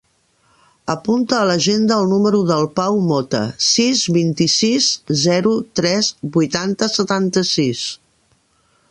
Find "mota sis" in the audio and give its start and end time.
3.09-4.01